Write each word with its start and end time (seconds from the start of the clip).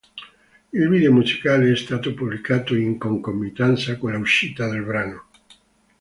Il 0.71 0.89
video 0.89 1.11
musicale 1.13 1.71
è 1.71 1.75
stato 1.75 2.15
pubblicato 2.15 2.73
in 2.73 2.97
concomitanza 2.97 3.99
con 3.99 4.11
l'uscita 4.13 4.67
del 4.67 4.81
brano. 4.83 5.25